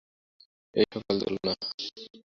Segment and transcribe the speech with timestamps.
[0.75, 1.53] এবং সকল দোলনা।